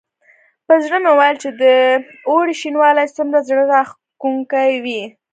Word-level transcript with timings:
په 0.65 0.73
زړه 0.83 0.97
مې 1.03 1.11
ویل 1.19 1.37
چې 1.43 1.49
د 1.61 1.63
اوړي 2.29 2.53
شینوالی 2.61 3.07
څومره 3.15 3.39
زړه 3.47 3.61
راښکونکی 3.71 4.71
وي. 4.83 5.01